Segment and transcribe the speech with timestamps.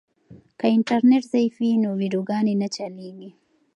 [0.59, 3.29] که انټرنیټ ضعیف وي نو ویډیوګانې نه چلیږي.